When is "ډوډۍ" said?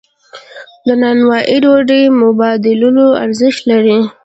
1.63-2.03